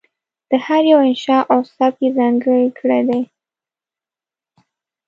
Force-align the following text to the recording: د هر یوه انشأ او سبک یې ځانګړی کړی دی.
د 0.49 0.51
هر 0.65 0.83
یوه 0.91 1.01
انشأ 1.09 1.37
او 1.51 1.59
سبک 1.75 1.93
یې 2.03 2.09
ځانګړی 2.17 2.67
کړی 2.79 3.01
دی. 3.09 3.21